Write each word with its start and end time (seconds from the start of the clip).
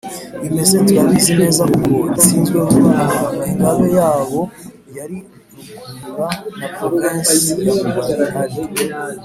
bimeze 0.41 0.75
turabizi 0.85 1.31
neza 1.41 1.63
kuko 1.71 1.91
gitsinzwe 2.13 2.57
vuba 2.69 2.91
aha. 3.05 3.19
ingabe 3.49 3.85
yabo 3.97 4.39
yari 4.97 5.17
rukurura. 5.23 6.29
na 6.59 6.67
provinsi 6.75 7.35
ya 7.65 7.73
mubari, 7.83 8.13
ari 8.41 8.57